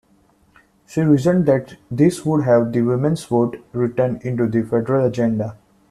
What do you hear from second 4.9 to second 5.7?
agenda.